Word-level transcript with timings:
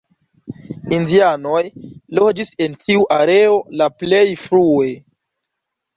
Indianoj 0.99 1.59
loĝis 2.19 2.51
en 2.67 2.79
tiu 2.85 3.05
areo 3.19 3.63
la 3.83 3.93
plej 4.03 4.25
frue. 4.47 4.93